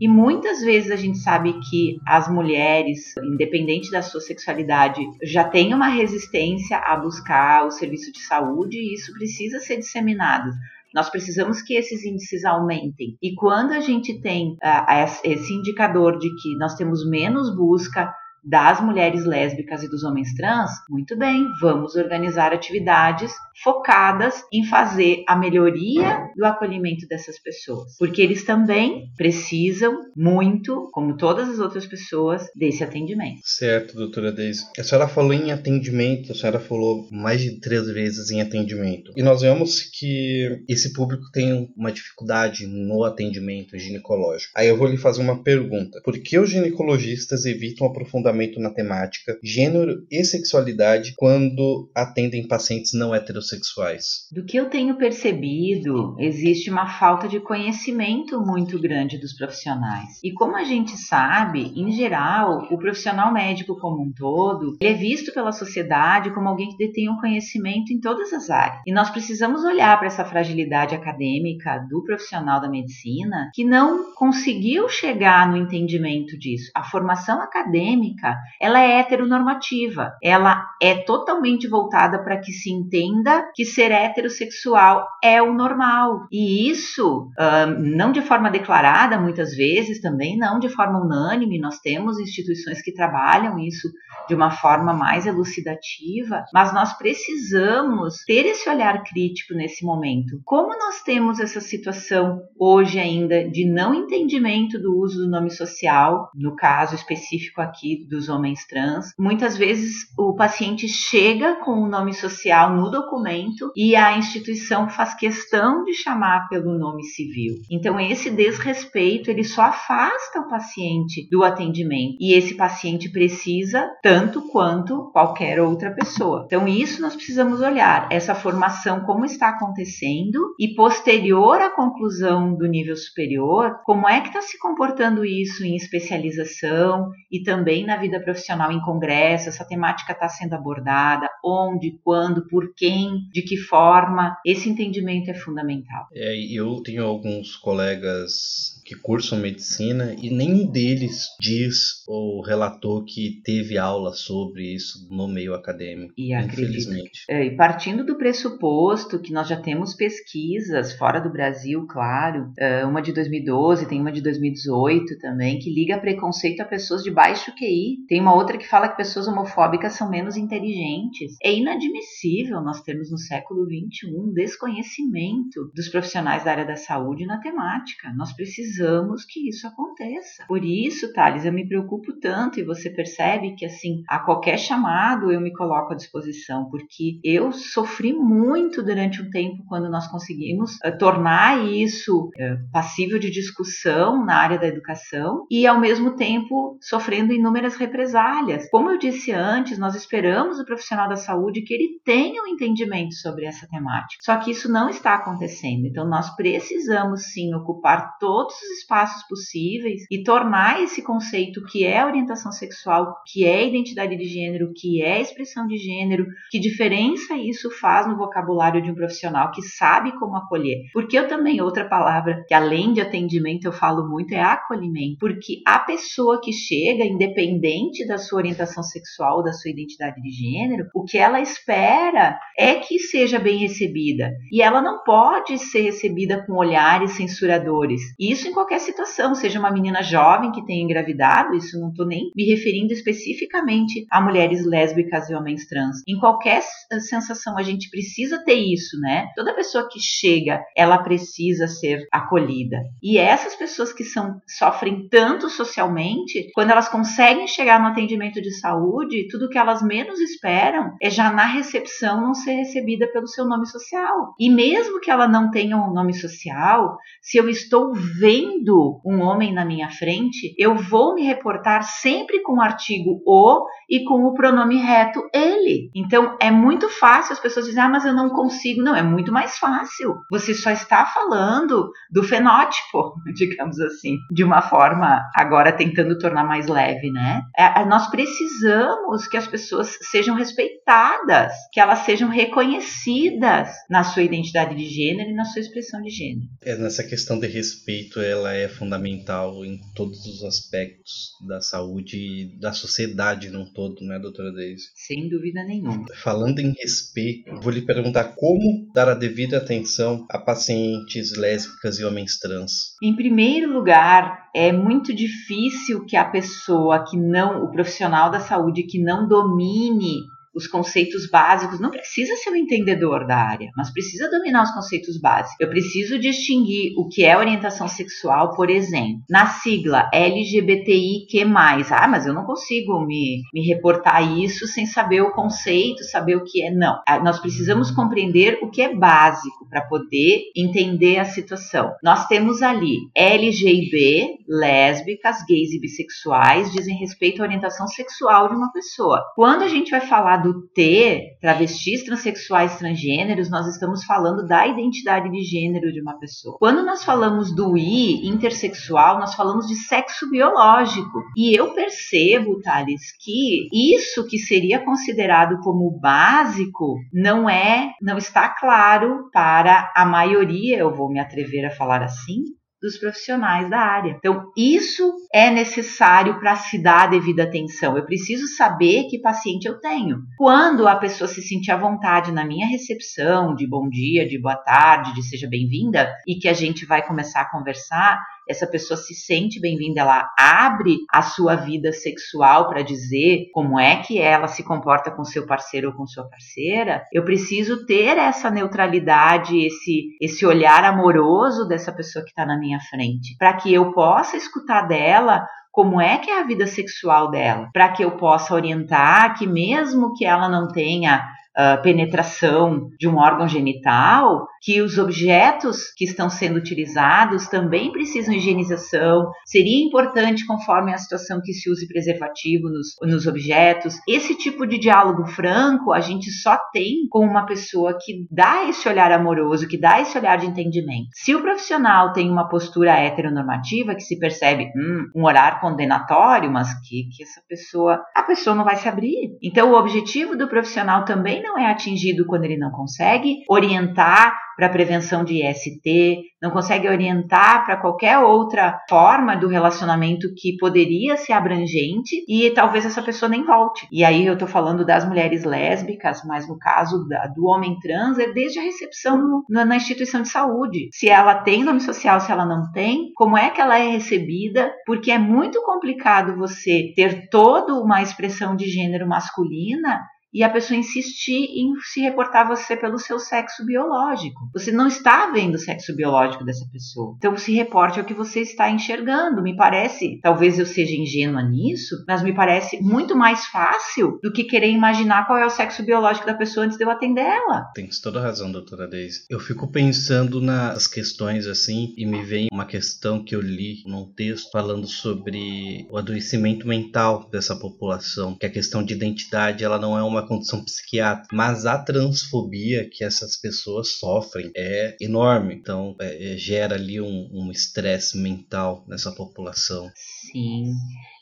E 0.00 0.08
muitas 0.08 0.60
vezes 0.60 0.90
a 0.90 0.96
gente 0.96 1.18
sabe 1.18 1.54
que 1.70 1.96
as 2.06 2.28
mulheres, 2.28 3.14
independente 3.16 3.90
da 3.90 4.02
sua 4.02 4.20
sexualidade, 4.20 5.00
já 5.22 5.44
têm 5.44 5.72
uma 5.72 5.88
resistência 5.88 6.76
a 6.78 6.96
buscar 6.96 7.64
o 7.64 7.70
serviço 7.70 8.12
de 8.12 8.20
saúde 8.20 8.76
e 8.76 8.94
isso 8.94 9.12
precisa 9.12 9.60
ser 9.60 9.78
disseminado. 9.78 10.50
Nós 10.92 11.08
precisamos 11.08 11.62
que 11.62 11.74
esses 11.74 12.04
índices 12.04 12.44
aumentem. 12.44 13.16
E 13.22 13.34
quando 13.34 13.72
a 13.72 13.80
gente 13.80 14.20
tem 14.20 14.52
uh, 14.54 15.20
esse 15.24 15.54
indicador 15.54 16.18
de 16.18 16.28
que 16.36 16.56
nós 16.56 16.74
temos 16.74 17.08
menos 17.08 17.54
busca 17.54 18.12
das 18.44 18.80
mulheres 18.80 19.24
lésbicas 19.24 19.82
e 19.82 19.88
dos 19.88 20.04
homens 20.04 20.34
trans, 20.34 20.70
muito 20.88 21.16
bem, 21.16 21.46
vamos 21.60 21.94
organizar 21.94 22.52
atividades 22.52 23.32
focadas 23.62 24.42
em 24.52 24.64
fazer 24.64 25.22
a 25.28 25.36
melhoria 25.36 26.28
do 26.36 26.44
acolhimento 26.44 27.06
dessas 27.06 27.38
pessoas, 27.38 27.96
porque 27.98 28.20
eles 28.20 28.44
também 28.44 29.10
precisam 29.16 29.94
muito, 30.16 30.90
como 30.92 31.16
todas 31.16 31.48
as 31.48 31.58
outras 31.58 31.86
pessoas, 31.86 32.46
desse 32.54 32.82
atendimento. 32.82 33.40
Certo, 33.44 33.94
doutora 33.94 34.32
Deise. 34.32 34.66
A 34.78 34.82
senhora 34.82 35.08
falou 35.08 35.32
em 35.32 35.52
atendimento, 35.52 36.32
a 36.32 36.34
senhora 36.34 36.60
falou 36.60 37.08
mais 37.10 37.40
de 37.40 37.60
três 37.60 37.86
vezes 37.86 38.30
em 38.30 38.40
atendimento. 38.40 39.12
E 39.16 39.22
nós 39.22 39.42
vemos 39.42 39.82
que 39.82 40.62
esse 40.68 40.92
público 40.92 41.30
tem 41.32 41.72
uma 41.76 41.92
dificuldade 41.92 42.66
no 42.66 43.04
atendimento 43.04 43.78
ginecológico. 43.78 44.52
Aí 44.56 44.68
eu 44.68 44.76
vou 44.76 44.88
lhe 44.88 44.96
fazer 44.96 45.22
uma 45.22 45.42
pergunta. 45.42 46.00
Por 46.04 46.18
que 46.20 46.38
os 46.38 46.50
ginecologistas 46.50 47.44
evitam 47.44 47.86
aprofundamento 47.86 48.33
aprofundamento 48.34 48.60
na 48.60 48.70
temática 48.70 49.38
gênero 49.42 50.04
e 50.10 50.24
sexualidade 50.24 51.14
quando 51.16 51.90
atendem 51.94 52.46
pacientes 52.46 52.92
não 52.92 53.14
heterossexuais? 53.14 54.26
Do 54.32 54.44
que 54.44 54.56
eu 54.56 54.68
tenho 54.68 54.96
percebido, 54.96 56.16
existe 56.18 56.70
uma 56.70 56.86
falta 56.86 57.28
de 57.28 57.40
conhecimento 57.40 58.40
muito 58.40 58.80
grande 58.80 59.18
dos 59.18 59.32
profissionais. 59.34 60.18
E 60.22 60.32
como 60.32 60.56
a 60.56 60.64
gente 60.64 60.96
sabe, 60.96 61.72
em 61.76 61.90
geral, 61.92 62.66
o 62.70 62.78
profissional 62.78 63.32
médico 63.32 63.78
como 63.78 64.02
um 64.02 64.12
todo, 64.12 64.76
ele 64.80 64.92
é 64.92 64.94
visto 64.94 65.32
pela 65.32 65.52
sociedade 65.52 66.32
como 66.34 66.48
alguém 66.48 66.70
que 66.70 66.76
detém 66.76 67.08
um 67.08 67.20
conhecimento 67.20 67.92
em 67.92 68.00
todas 68.00 68.32
as 68.32 68.50
áreas. 68.50 68.82
E 68.86 68.92
nós 68.92 69.10
precisamos 69.10 69.64
olhar 69.64 69.96
para 69.98 70.08
essa 70.08 70.24
fragilidade 70.24 70.94
acadêmica 70.94 71.78
do 71.88 72.02
profissional 72.02 72.60
da 72.60 72.68
medicina 72.68 73.50
que 73.54 73.64
não 73.64 74.12
conseguiu 74.14 74.88
chegar 74.88 75.48
no 75.50 75.56
entendimento 75.56 76.38
disso. 76.38 76.70
A 76.74 76.82
formação 76.82 77.40
acadêmica 77.40 78.23
ela 78.60 78.80
é 78.80 78.98
heteronormativa. 78.98 80.12
Ela 80.22 80.64
é 80.80 80.94
totalmente 80.94 81.68
voltada 81.68 82.22
para 82.22 82.38
que 82.38 82.52
se 82.52 82.70
entenda 82.70 83.50
que 83.54 83.64
ser 83.64 83.90
heterossexual 83.90 85.06
é 85.22 85.42
o 85.42 85.52
normal. 85.52 86.26
E 86.30 86.70
isso, 86.70 87.30
não 87.78 88.12
de 88.12 88.22
forma 88.22 88.50
declarada, 88.50 89.18
muitas 89.18 89.54
vezes, 89.54 90.00
também 90.00 90.36
não 90.36 90.58
de 90.58 90.68
forma 90.68 91.00
unânime. 91.00 91.60
Nós 91.60 91.78
temos 91.80 92.18
instituições 92.18 92.82
que 92.82 92.92
trabalham 92.92 93.58
isso 93.58 93.88
de 94.28 94.34
uma 94.34 94.50
forma 94.50 94.92
mais 94.92 95.26
elucidativa, 95.26 96.44
mas 96.52 96.72
nós 96.72 96.96
precisamos 96.96 98.22
ter 98.26 98.46
esse 98.46 98.68
olhar 98.68 99.02
crítico 99.02 99.54
nesse 99.54 99.84
momento. 99.84 100.40
Como 100.44 100.68
nós 100.78 101.02
temos 101.02 101.40
essa 101.40 101.60
situação 101.60 102.40
hoje 102.58 102.98
ainda 102.98 103.48
de 103.48 103.64
não 103.64 103.94
entendimento 103.94 104.78
do 104.78 104.96
uso 104.96 105.24
do 105.24 105.30
nome 105.30 105.50
social, 105.50 106.30
no 106.34 106.56
caso 106.56 106.94
específico 106.94 107.60
aqui 107.60 108.06
dos 108.14 108.28
homens 108.28 108.64
trans. 108.66 109.12
Muitas 109.18 109.56
vezes 109.56 110.06
o 110.16 110.34
paciente 110.36 110.86
chega 110.86 111.56
com 111.56 111.72
o 111.72 111.88
nome 111.88 112.14
social 112.14 112.74
no 112.74 112.90
documento 112.90 113.72
e 113.76 113.96
a 113.96 114.16
instituição 114.16 114.88
faz 114.88 115.14
questão 115.14 115.84
de 115.84 115.92
chamar 115.92 116.48
pelo 116.48 116.78
nome 116.78 117.02
civil. 117.02 117.56
Então 117.68 117.98
esse 117.98 118.30
desrespeito 118.30 119.30
ele 119.30 119.42
só 119.42 119.62
afasta 119.62 120.40
o 120.40 120.48
paciente 120.48 121.28
do 121.28 121.42
atendimento 121.42 122.16
e 122.20 122.34
esse 122.34 122.54
paciente 122.54 123.10
precisa 123.10 123.90
tanto 124.02 124.42
quanto 124.42 125.10
qualquer 125.12 125.60
outra 125.60 125.90
pessoa. 125.92 126.44
Então 126.46 126.68
isso 126.68 127.02
nós 127.02 127.16
precisamos 127.16 127.60
olhar 127.60 128.08
essa 128.12 128.34
formação 128.34 129.00
como 129.00 129.24
está 129.24 129.48
acontecendo 129.48 130.54
e 130.58 130.74
posterior 130.74 131.60
à 131.60 131.70
conclusão 131.70 132.54
do 132.54 132.66
nível 132.66 132.96
superior, 132.96 133.80
como 133.84 134.08
é 134.08 134.20
que 134.20 134.28
está 134.28 134.40
se 134.40 134.58
comportando 134.58 135.24
isso 135.24 135.64
em 135.64 135.74
especialização 135.74 137.10
e 137.30 137.42
também 137.42 137.84
na 137.84 137.93
vida 137.96 138.20
profissional 138.20 138.72
em 138.72 138.80
congresso, 138.80 139.48
essa 139.48 139.64
temática 139.64 140.12
está 140.12 140.28
sendo 140.28 140.54
abordada, 140.54 141.28
onde, 141.44 141.98
quando, 142.02 142.46
por 142.46 142.74
quem, 142.74 143.28
de 143.32 143.42
que 143.42 143.56
forma, 143.56 144.36
esse 144.44 144.68
entendimento 144.68 145.30
é 145.30 145.34
fundamental. 145.34 146.06
É, 146.12 146.36
eu 146.36 146.82
tenho 146.82 147.04
alguns 147.04 147.56
colegas 147.56 148.82
que 148.84 148.94
cursam 148.94 149.38
medicina 149.38 150.14
e 150.20 150.30
nenhum 150.30 150.66
deles 150.70 151.28
diz 151.40 152.04
ou 152.06 152.42
relatou 152.42 153.04
que 153.04 153.40
teve 153.42 153.78
aula 153.78 154.12
sobre 154.12 154.74
isso 154.74 155.08
no 155.10 155.26
meio 155.26 155.54
acadêmico. 155.54 156.12
E 156.16 156.34
infelizmente. 156.34 157.24
É, 157.28 157.46
e 157.46 157.56
partindo 157.56 158.04
do 158.04 158.16
pressuposto 158.16 159.18
que 159.18 159.32
nós 159.32 159.48
já 159.48 159.56
temos 159.56 159.94
pesquisas 159.94 160.92
fora 160.92 161.20
do 161.20 161.30
Brasil, 161.30 161.86
claro, 161.86 162.52
é, 162.58 162.84
uma 162.84 163.00
de 163.00 163.12
2012, 163.12 163.88
tem 163.88 164.00
uma 164.00 164.12
de 164.12 164.20
2018 164.20 165.18
também, 165.18 165.58
que 165.58 165.72
liga 165.72 165.98
preconceito 165.98 166.60
a 166.60 166.64
pessoas 166.64 167.02
de 167.02 167.10
baixo 167.10 167.54
QI. 167.54 167.83
Tem 168.08 168.20
uma 168.20 168.34
outra 168.34 168.58
que 168.58 168.68
fala 168.68 168.88
que 168.88 168.96
pessoas 168.96 169.28
homofóbicas 169.28 169.94
são 169.94 170.08
menos 170.10 170.36
inteligentes. 170.36 171.36
É 171.42 171.52
inadmissível 171.52 172.60
nós 172.60 172.82
termos 172.82 173.10
no 173.10 173.18
século 173.18 173.64
XXI 173.64 174.14
um 174.16 174.32
desconhecimento 174.32 175.70
dos 175.74 175.88
profissionais 175.88 176.44
da 176.44 176.50
área 176.50 176.66
da 176.66 176.76
saúde 176.76 177.26
na 177.26 177.38
temática. 177.38 178.12
Nós 178.16 178.32
precisamos 178.32 179.24
que 179.24 179.48
isso 179.48 179.66
aconteça. 179.66 180.44
Por 180.46 180.64
isso, 180.64 181.12
Thales, 181.12 181.44
eu 181.44 181.52
me 181.52 181.66
preocupo 181.66 182.12
tanto 182.20 182.58
e 182.58 182.64
você 182.64 182.90
percebe 182.90 183.54
que, 183.54 183.64
assim, 183.64 184.02
a 184.08 184.18
qualquer 184.18 184.58
chamado 184.58 185.30
eu 185.30 185.40
me 185.40 185.52
coloco 185.52 185.92
à 185.92 185.96
disposição, 185.96 186.68
porque 186.70 187.20
eu 187.22 187.52
sofri 187.52 188.12
muito 188.12 188.82
durante 188.82 189.22
um 189.22 189.30
tempo 189.30 189.64
quando 189.66 189.90
nós 189.90 190.06
conseguimos 190.08 190.76
uh, 190.76 190.96
tornar 190.98 191.64
isso 191.64 192.28
uh, 192.28 192.70
passível 192.72 193.18
de 193.18 193.30
discussão 193.30 194.24
na 194.24 194.36
área 194.36 194.58
da 194.58 194.66
educação 194.66 195.46
e, 195.50 195.66
ao 195.66 195.80
mesmo 195.80 196.16
tempo, 196.16 196.78
sofrendo 196.80 197.32
inúmeras 197.32 197.73
represálias. 197.76 198.68
Como 198.70 198.90
eu 198.90 198.98
disse 198.98 199.32
antes, 199.32 199.78
nós 199.78 199.94
esperamos 199.94 200.58
o 200.58 200.64
profissional 200.64 201.08
da 201.08 201.16
saúde 201.16 201.62
que 201.62 201.74
ele 201.74 202.00
tenha 202.04 202.42
um 202.42 202.46
entendimento 202.46 203.14
sobre 203.14 203.46
essa 203.46 203.66
temática. 203.68 204.22
Só 204.22 204.36
que 204.36 204.50
isso 204.50 204.70
não 204.70 204.88
está 204.88 205.14
acontecendo. 205.14 205.86
Então, 205.86 206.06
nós 206.08 206.34
precisamos 206.36 207.32
sim 207.32 207.54
ocupar 207.54 208.18
todos 208.18 208.54
os 208.54 208.78
espaços 208.78 209.26
possíveis 209.28 210.02
e 210.10 210.22
tornar 210.22 210.82
esse 210.82 211.02
conceito 211.02 211.64
que 211.64 211.84
é 211.84 212.04
orientação 212.04 212.52
sexual, 212.52 213.16
que 213.26 213.44
é 213.44 213.66
identidade 213.66 214.16
de 214.16 214.24
gênero, 214.24 214.72
que 214.74 215.02
é 215.02 215.20
expressão 215.20 215.66
de 215.66 215.76
gênero, 215.76 216.26
que 216.50 216.58
diferença 216.58 217.36
isso 217.36 217.70
faz 217.70 218.06
no 218.06 218.16
vocabulário 218.16 218.82
de 218.82 218.90
um 218.90 218.94
profissional 218.94 219.50
que 219.50 219.62
sabe 219.62 220.12
como 220.18 220.36
acolher. 220.36 220.82
Porque 220.92 221.18
eu 221.18 221.28
também, 221.28 221.60
outra 221.60 221.88
palavra 221.88 222.44
que 222.46 222.54
além 222.54 222.92
de 222.92 223.00
atendimento 223.00 223.64
eu 223.64 223.72
falo 223.72 224.08
muito 224.08 224.32
é 224.32 224.40
acolhimento, 224.40 225.18
porque 225.18 225.62
a 225.66 225.78
pessoa 225.78 226.40
que 226.40 226.52
chega, 226.52 227.04
independente 227.04 227.63
da 228.06 228.18
sua 228.18 228.38
orientação 228.38 228.82
sexual, 228.82 229.42
da 229.42 229.52
sua 229.52 229.70
identidade 229.70 230.20
de 230.20 230.30
gênero, 230.30 230.86
o 230.94 231.04
que 231.04 231.16
ela 231.16 231.40
espera 231.40 232.38
é 232.58 232.74
que 232.74 232.98
seja 232.98 233.38
bem 233.38 233.58
recebida. 233.58 234.30
E 234.52 234.60
ela 234.60 234.82
não 234.82 235.02
pode 235.02 235.56
ser 235.58 235.80
recebida 235.80 236.44
com 236.46 236.54
olhares 236.54 237.12
censuradores. 237.12 238.02
Isso 238.18 238.48
qualquer 238.52 238.80
situação, 238.80 239.34
seja 239.34 239.58
uma 239.58 239.70
menina 239.70 240.02
jovem 240.02 240.52
que 240.52 240.64
tenha 240.64 240.82
engravidado, 240.82 241.54
isso 241.54 241.80
não 241.80 241.88
estou 241.88 242.06
nem 242.06 242.30
me 242.36 242.44
referindo 242.44 242.92
especificamente 242.92 244.06
a 244.10 244.20
mulheres 244.20 244.64
lésbicas 244.64 245.30
e 245.30 245.34
homens 245.34 245.66
trans. 245.66 246.02
Em 246.06 246.18
qualquer 246.18 246.62
sensação, 247.00 247.56
a 247.58 247.62
gente 247.62 247.88
precisa 247.90 248.42
ter 248.44 248.54
isso, 248.54 248.98
né? 249.00 249.28
Toda 249.34 249.54
pessoa 249.54 249.88
que 249.90 250.00
chega, 250.00 250.62
ela 250.76 250.98
precisa 250.98 251.66
ser 251.66 252.06
acolhida. 252.12 252.76
E 253.02 253.18
essas 253.18 253.56
pessoas 253.56 253.92
que 253.92 254.04
são 254.04 254.40
sofrem 254.46 255.08
tanto 255.08 255.48
socialmente, 255.48 256.50
quando 256.54 256.70
elas 256.70 256.88
conseguem 256.88 257.46
chegar 257.54 257.80
no 257.80 257.88
atendimento 257.88 258.40
de 258.40 258.52
saúde, 258.52 259.28
tudo 259.30 259.48
que 259.48 259.58
elas 259.58 259.82
menos 259.82 260.20
esperam 260.20 260.96
é 261.00 261.10
já 261.10 261.32
na 261.32 261.44
recepção 261.44 262.20
não 262.20 262.34
ser 262.34 262.52
recebida 262.52 263.06
pelo 263.12 263.26
seu 263.26 263.44
nome 263.44 263.66
social. 263.66 264.34
E 264.38 264.50
mesmo 264.50 265.00
que 265.00 265.10
ela 265.10 265.28
não 265.28 265.50
tenha 265.50 265.76
um 265.76 265.92
nome 265.92 266.14
social, 266.14 266.96
se 267.22 267.38
eu 267.38 267.48
estou 267.48 267.92
vendo 267.94 269.00
um 269.04 269.20
homem 269.20 269.52
na 269.52 269.64
minha 269.64 269.90
frente, 269.90 270.54
eu 270.58 270.74
vou 270.76 271.14
me 271.14 271.22
reportar 271.22 271.82
sempre 271.82 272.42
com 272.42 272.56
o 272.56 272.60
artigo 272.60 273.22
o 273.26 273.64
e 273.88 274.04
com 274.04 274.24
o 274.24 274.34
pronome 274.34 274.76
reto 274.76 275.22
ele. 275.32 275.90
Então 275.94 276.36
é 276.40 276.50
muito 276.50 276.88
fácil 276.88 277.32
as 277.32 277.40
pessoas 277.40 277.66
dizem, 277.66 277.82
ah, 277.82 277.88
mas 277.88 278.04
eu 278.04 278.14
não 278.14 278.30
consigo. 278.30 278.82
Não, 278.82 278.94
é 278.94 279.02
muito 279.02 279.32
mais 279.32 279.58
fácil. 279.58 280.16
Você 280.30 280.54
só 280.54 280.70
está 280.70 281.04
falando 281.06 281.90
do 282.10 282.22
fenótipo, 282.22 283.14
digamos 283.34 283.78
assim, 283.80 284.16
de 284.30 284.42
uma 284.44 284.62
forma 284.62 285.20
agora 285.34 285.72
tentando 285.72 286.18
tornar 286.18 286.44
mais 286.44 286.66
leve, 286.66 287.10
né? 287.10 287.42
É, 287.56 287.84
nós 287.84 288.10
precisamos 288.10 289.26
que 289.28 289.36
as 289.36 289.46
pessoas 289.46 289.96
sejam 290.10 290.34
respeitadas, 290.34 291.52
que 291.72 291.80
elas 291.80 292.00
sejam 292.00 292.28
reconhecidas 292.28 293.68
na 293.88 294.04
sua 294.04 294.22
identidade 294.22 294.74
de 294.74 294.86
gênero 294.86 295.30
e 295.30 295.34
na 295.34 295.44
sua 295.44 295.60
expressão 295.60 296.02
de 296.02 296.10
gênero. 296.10 296.46
É, 296.62 296.76
nessa 296.76 297.04
questão 297.04 297.38
de 297.38 297.46
respeito, 297.46 298.20
ela 298.20 298.52
é 298.52 298.68
fundamental 298.68 299.64
em 299.64 299.80
todos 299.94 300.24
os 300.26 300.42
aspectos 300.44 301.32
da 301.46 301.60
saúde 301.60 302.16
e 302.16 302.60
da 302.60 302.72
sociedade 302.72 303.50
num 303.50 303.64
todo, 303.64 304.04
né, 304.04 304.18
doutora 304.18 304.52
Deise? 304.52 304.84
Sem 304.94 305.28
dúvida 305.28 305.64
nenhuma. 305.64 306.04
Falando 306.22 306.58
em 306.60 306.72
respeito, 306.72 307.60
vou 307.60 307.72
lhe 307.72 307.82
perguntar 307.82 308.34
como 308.36 308.90
dar 308.92 309.08
a 309.08 309.14
devida 309.14 309.58
atenção 309.58 310.26
a 310.30 310.38
pacientes 310.38 311.36
lésbicas 311.36 311.98
e 311.98 312.04
homens 312.04 312.38
trans. 312.38 312.94
Em 313.02 313.14
primeiro 313.14 313.72
lugar, 313.72 314.48
é 314.54 314.72
muito 314.72 315.12
difícil 315.12 316.04
que 316.06 316.16
a 316.16 316.24
pessoa 316.24 317.04
que 317.04 317.16
não, 317.34 317.64
o 317.64 317.70
profissional 317.72 318.30
da 318.30 318.38
saúde 318.38 318.84
que 318.84 319.02
não 319.02 319.26
domine 319.26 320.22
os 320.54 320.66
conceitos 320.66 321.28
básicos. 321.28 321.80
Não 321.80 321.90
precisa 321.90 322.36
ser 322.36 322.50
um 322.50 322.56
entendedor 322.56 323.26
da 323.26 323.36
área, 323.36 323.70
mas 323.76 323.92
precisa 323.92 324.30
dominar 324.30 324.62
os 324.62 324.70
conceitos 324.70 325.18
básicos. 325.20 325.56
Eu 325.60 325.68
preciso 325.68 326.18
distinguir 326.18 326.92
o 326.96 327.08
que 327.08 327.24
é 327.24 327.36
orientação 327.36 327.88
sexual, 327.88 328.54
por 328.54 328.70
exemplo, 328.70 329.22
na 329.28 329.46
sigla 329.46 330.08
LGBTIQ+. 330.12 331.44
Ah, 331.90 332.08
mas 332.08 332.26
eu 332.26 332.34
não 332.34 332.44
consigo 332.44 333.04
me, 333.04 333.42
me 333.52 333.66
reportar 333.66 334.38
isso 334.38 334.66
sem 334.66 334.86
saber 334.86 335.22
o 335.22 335.32
conceito, 335.32 336.04
saber 336.04 336.36
o 336.36 336.44
que 336.44 336.62
é. 336.62 336.70
Não. 336.70 337.00
Ah, 337.06 337.18
nós 337.20 337.38
precisamos 337.40 337.90
compreender 337.90 338.58
o 338.62 338.70
que 338.70 338.82
é 338.82 338.94
básico 338.94 339.68
para 339.68 339.82
poder 339.82 340.50
entender 340.56 341.18
a 341.18 341.24
situação. 341.24 341.92
Nós 342.02 342.26
temos 342.26 342.62
ali 342.62 342.96
LGB, 343.14 344.38
lésbicas, 344.48 345.44
gays 345.48 345.72
e 345.72 345.80
bissexuais, 345.80 346.72
dizem 346.72 346.96
respeito 346.96 347.42
à 347.42 347.44
orientação 347.44 347.86
sexual 347.88 348.48
de 348.48 348.54
uma 348.54 348.72
pessoa. 348.72 349.22
Quando 349.34 349.62
a 349.62 349.68
gente 349.68 349.90
vai 349.90 350.00
falar 350.00 350.43
do 350.44 350.68
T, 350.68 351.38
travestis, 351.40 352.04
transexuais, 352.04 352.76
transgêneros, 352.76 353.50
nós 353.50 353.66
estamos 353.66 354.04
falando 354.04 354.46
da 354.46 354.66
identidade 354.66 355.30
de 355.30 355.42
gênero 355.42 355.90
de 355.90 356.00
uma 356.00 356.18
pessoa. 356.18 356.58
Quando 356.58 356.84
nós 356.84 357.02
falamos 357.02 357.54
do 357.54 357.76
I, 357.76 358.28
intersexual, 358.28 359.18
nós 359.18 359.34
falamos 359.34 359.66
de 359.66 359.74
sexo 359.74 360.30
biológico. 360.30 361.22
E 361.36 361.58
eu 361.58 361.72
percebo, 361.72 362.60
Thales, 362.60 363.02
que 363.24 363.68
isso 363.72 364.26
que 364.26 364.38
seria 364.38 364.84
considerado 364.84 365.58
como 365.60 365.98
básico 365.98 366.96
não 367.12 367.48
é, 367.48 367.92
não 368.00 368.18
está 368.18 368.48
claro 368.48 369.30
para 369.32 369.90
a 369.96 370.04
maioria, 370.04 370.78
eu 370.78 370.94
vou 370.94 371.10
me 371.10 371.18
atrever 371.18 371.64
a 371.64 371.70
falar 371.70 372.02
assim, 372.02 372.44
dos 372.84 372.98
profissionais 372.98 373.70
da 373.70 373.78
área. 373.78 374.14
Então, 374.18 374.52
isso 374.54 375.10
é 375.32 375.50
necessário 375.50 376.38
para 376.38 376.54
se 376.54 376.76
dar 376.76 377.04
a 377.04 377.06
devida 377.06 377.44
atenção. 377.44 377.96
Eu 377.96 378.04
preciso 378.04 378.46
saber 378.46 379.04
que 379.04 379.18
paciente 379.18 379.66
eu 379.66 379.80
tenho. 379.80 380.18
Quando 380.36 380.86
a 380.86 380.94
pessoa 380.94 381.26
se 381.26 381.40
sentir 381.40 381.70
à 381.70 381.78
vontade 381.78 382.30
na 382.30 382.44
minha 382.44 382.66
recepção, 382.66 383.54
de 383.54 383.66
bom 383.66 383.88
dia, 383.88 384.28
de 384.28 384.38
boa 384.38 384.56
tarde, 384.56 385.14
de 385.14 385.22
seja 385.22 385.48
bem-vinda, 385.48 386.12
e 386.28 386.34
que 386.34 386.46
a 386.46 386.52
gente 386.52 386.84
vai 386.84 387.00
começar 387.00 387.40
a 387.40 387.50
conversar, 387.50 388.22
essa 388.48 388.66
pessoa 388.66 388.96
se 388.96 389.14
sente 389.14 389.60
bem-vinda, 389.60 390.00
ela 390.00 390.30
abre 390.38 390.98
a 391.10 391.22
sua 391.22 391.56
vida 391.56 391.92
sexual 391.92 392.68
para 392.68 392.82
dizer 392.82 393.50
como 393.52 393.78
é 393.78 393.96
que 393.96 394.18
ela 394.18 394.48
se 394.48 394.62
comporta 394.62 395.10
com 395.10 395.24
seu 395.24 395.46
parceiro 395.46 395.88
ou 395.88 395.94
com 395.94 396.06
sua 396.06 396.28
parceira, 396.28 397.02
eu 397.12 397.24
preciso 397.24 397.86
ter 397.86 398.18
essa 398.18 398.50
neutralidade, 398.50 399.58
esse, 399.58 400.16
esse 400.20 400.44
olhar 400.44 400.84
amoroso 400.84 401.66
dessa 401.66 401.92
pessoa 401.92 402.24
que 402.24 402.30
está 402.30 402.44
na 402.44 402.58
minha 402.58 402.80
frente, 402.80 403.36
para 403.38 403.54
que 403.54 403.72
eu 403.72 403.92
possa 403.92 404.36
escutar 404.36 404.82
dela 404.82 405.46
como 405.74 406.00
é 406.00 406.18
que 406.18 406.30
é 406.30 406.40
a 406.40 406.46
vida 406.46 406.68
sexual 406.68 407.32
dela, 407.32 407.68
para 407.72 407.88
que 407.88 408.04
eu 408.04 408.12
possa 408.12 408.54
orientar 408.54 409.36
que 409.36 409.44
mesmo 409.44 410.14
que 410.14 410.24
ela 410.24 410.48
não 410.48 410.68
tenha 410.68 411.26
uh, 411.56 411.82
penetração 411.82 412.90
de 412.98 413.08
um 413.08 413.16
órgão 413.16 413.48
genital, 413.48 414.46
que 414.62 414.80
os 414.80 414.98
objetos 414.98 415.92
que 415.96 416.04
estão 416.04 416.30
sendo 416.30 416.56
utilizados 416.56 417.46
também 417.48 417.92
precisam 417.92 418.32
de 418.32 418.38
higienização. 418.38 419.30
Seria 419.46 419.84
importante, 419.84 420.46
conforme 420.46 420.92
a 420.92 420.98
situação, 420.98 421.40
que 421.42 421.52
se 421.52 421.70
use 421.70 421.86
preservativo 421.86 422.68
nos, 422.68 422.88
nos 423.02 423.26
objetos. 423.26 423.96
Esse 424.08 424.34
tipo 424.34 424.66
de 424.66 424.78
diálogo 424.78 425.26
franco 425.26 425.92
a 425.92 426.00
gente 426.00 426.30
só 426.30 426.58
tem 426.72 427.06
com 427.10 427.24
uma 427.24 427.44
pessoa 427.46 427.98
que 428.00 428.26
dá 428.30 428.68
esse 428.68 428.88
olhar 428.88 429.12
amoroso, 429.12 429.68
que 429.68 429.78
dá 429.78 430.00
esse 430.00 430.16
olhar 430.16 430.38
de 430.38 430.46
entendimento. 430.46 431.08
Se 431.12 431.34
o 431.34 431.42
profissional 431.42 432.12
tem 432.12 432.30
uma 432.30 432.48
postura 432.48 432.98
heteronormativa, 432.98 433.94
que 433.94 434.02
se 434.02 434.18
percebe 434.18 434.70
hum, 434.76 435.06
um 435.14 435.24
olhar 435.24 435.60
condenatório, 435.60 436.50
mas 436.50 436.72
que, 436.80 437.04
que 437.14 437.22
essa 437.22 437.40
pessoa, 437.48 438.02
a 438.14 438.22
pessoa 438.22 438.56
não 438.56 438.64
vai 438.64 438.76
se 438.76 438.88
abrir. 438.88 439.36
Então, 439.42 439.72
o 439.72 439.78
objetivo 439.78 440.36
do 440.36 440.48
profissional 440.48 441.04
também 441.04 441.43
não 441.44 441.58
é 441.58 441.70
atingido 441.70 442.26
quando 442.26 442.44
ele 442.44 442.56
não 442.56 442.70
consegue 442.70 443.44
orientar 443.48 444.34
para 444.56 444.68
prevenção 444.68 445.24
de 445.24 445.44
IST, 445.44 446.22
não 446.40 446.50
consegue 446.50 446.88
orientar 446.88 447.64
para 447.64 447.76
qualquer 447.76 448.18
outra 448.18 448.80
forma 448.88 449.36
do 449.36 449.48
relacionamento 449.48 450.28
que 450.36 450.56
poderia 450.58 451.16
ser 451.16 451.32
abrangente 451.32 452.24
e 452.28 452.50
talvez 452.50 452.86
essa 452.86 453.02
pessoa 453.02 453.28
nem 453.28 453.44
volte. 453.44 453.86
E 453.90 454.04
aí 454.04 454.24
eu 454.24 454.34
estou 454.34 454.48
falando 454.48 454.84
das 454.84 455.06
mulheres 455.06 455.44
lésbicas, 455.44 456.22
mas 456.24 456.48
no 456.48 456.58
caso 456.58 457.06
da, 457.08 457.26
do 457.26 457.46
homem 457.46 457.78
trans 457.80 458.18
é 458.18 458.32
desde 458.32 458.58
a 458.58 458.62
recepção 458.62 459.18
no, 459.18 459.44
na 459.48 459.76
instituição 459.76 460.22
de 460.22 460.28
saúde. 460.28 460.88
Se 460.92 461.08
ela 461.08 461.34
tem 461.34 461.64
nome 461.64 461.80
social, 461.80 462.20
se 462.20 462.30
ela 462.30 462.46
não 462.46 462.70
tem, 462.72 463.10
como 463.14 463.36
é 463.36 463.50
que 463.50 463.60
ela 463.60 463.78
é 463.78 463.88
recebida? 463.88 464.72
Porque 464.86 465.10
é 465.10 465.18
muito 465.18 465.60
complicado 465.62 466.36
você 466.36 466.92
ter 466.94 467.28
toda 467.28 467.74
uma 467.74 468.02
expressão 468.02 468.54
de 468.54 468.66
gênero 468.66 469.08
masculina 469.08 470.00
e 470.34 470.42
a 470.42 470.50
pessoa 470.50 470.76
insistir 470.76 471.44
em 471.54 471.72
se 471.80 472.00
reportar 472.00 472.48
você 472.48 472.76
pelo 472.76 472.98
seu 472.98 473.20
sexo 473.20 473.64
biológico. 473.64 474.50
Você 474.52 474.72
não 474.72 474.88
está 474.88 475.30
vendo 475.30 475.54
o 475.54 475.58
sexo 475.58 475.94
biológico 475.94 476.44
dessa 476.44 476.66
pessoa. 476.72 477.14
Então 477.16 477.36
se 477.36 477.54
reporte 477.54 478.00
ao 478.00 478.04
que 478.04 478.12
você 478.12 478.40
está 478.40 478.68
enxergando. 478.68 479.42
Me 479.42 479.54
parece, 479.54 480.18
talvez 480.20 480.58
eu 480.58 480.66
seja 480.66 480.96
ingênua 480.96 481.40
nisso, 481.42 482.04
mas 482.08 482.22
me 482.22 482.34
parece 482.34 482.82
muito 482.82 483.14
mais 483.14 483.46
fácil 483.46 484.18
do 484.22 484.32
que 484.32 484.42
querer 484.42 484.70
imaginar 484.70 485.26
qual 485.26 485.38
é 485.38 485.46
o 485.46 485.50
sexo 485.50 485.84
biológico 485.84 486.26
da 486.26 486.34
pessoa 486.34 486.66
antes 486.66 486.76
de 486.76 486.84
eu 486.84 486.90
atender 486.90 487.24
ela. 487.24 487.70
Tem 487.74 487.88
toda 488.02 488.20
razão, 488.20 488.50
doutora 488.50 488.88
Deise. 488.88 489.24
Eu 489.30 489.38
fico 489.38 489.70
pensando 489.70 490.40
nas 490.40 490.88
questões 490.88 491.46
assim 491.46 491.94
e 491.96 492.04
me 492.04 492.24
vem 492.24 492.48
uma 492.50 492.64
questão 492.64 493.22
que 493.22 493.36
eu 493.36 493.40
li 493.40 493.82
num 493.86 494.06
texto 494.06 494.50
falando 494.50 494.86
sobre 494.88 495.86
o 495.90 495.96
adoecimento 495.96 496.66
mental 496.66 497.28
dessa 497.30 497.54
população, 497.54 498.34
que 498.34 498.46
a 498.46 498.50
questão 498.50 498.82
de 498.82 498.94
identidade 498.94 499.62
ela 499.62 499.78
não 499.78 499.96
é 499.96 500.02
uma 500.02 500.23
condição 500.26 500.64
psiquiátrica, 500.64 501.34
mas 501.34 501.66
a 501.66 501.78
transfobia 501.78 502.88
que 502.88 503.04
essas 503.04 503.36
pessoas 503.36 503.92
sofrem 503.98 504.50
é 504.56 504.96
enorme. 505.00 505.54
Então, 505.54 505.96
é, 506.00 506.34
é, 506.34 506.36
gera 506.36 506.74
ali 506.74 507.00
um 507.00 507.50
estresse 507.50 508.18
um 508.18 508.22
mental 508.22 508.84
nessa 508.88 509.12
população. 509.12 509.90
Sim. 510.30 510.74